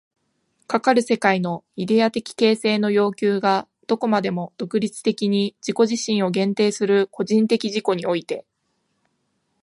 [0.65, 8.43] かかる世界のイデヤ的形成の要求がどこまでも独立的に自己自身を限定する個人的自己において、